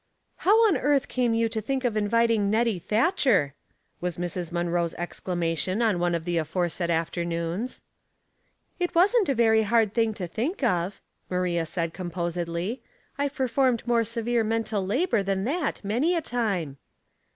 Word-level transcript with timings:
"How 0.47 0.65
on 0.65 0.77
earth 0.77 1.07
came 1.07 1.35
you 1.35 1.47
to 1.49 1.61
think 1.61 1.85
of 1.85 1.95
inviting 1.95 2.49
Nettie 2.49 2.79
Thatcher?" 2.79 3.53
was 4.01 4.17
Mrs. 4.17 4.51
Munroe"s 4.51 4.95
exclama 4.95 5.55
tion 5.55 5.79
on 5.83 5.99
one 5.99 6.15
of 6.15 6.25
the 6.25 6.39
aforesaid 6.39 6.89
afternoons." 6.89 7.83
It 8.83 8.95
wasn't 8.95 9.29
a 9.29 9.35
very 9.35 9.61
hard 9.61 9.93
thing 9.93 10.15
to 10.15 10.25
think 10.25 10.63
of,' 10.63 10.99
Maria 11.29 11.67
said, 11.67 11.93
composedly.'' 11.93 12.81
I've 13.19 13.35
performed 13.35 13.85
more 13.85 14.03
severe 14.03 14.43
mental 14.43 14.83
labor 14.83 15.21
than 15.21 15.43
that 15.43 15.81
many 15.85 16.15
a 16.15 16.21
time." 16.23 16.77